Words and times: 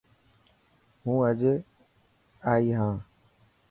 هون 1.03 1.17
اڄ 1.27 1.39
ائي 2.51 2.67
هان. 2.79 2.95